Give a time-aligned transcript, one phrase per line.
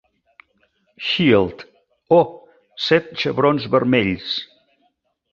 [1.07, 1.59] Shield:
[2.19, 2.21] "O,
[2.85, 4.31] set xebrons vermells".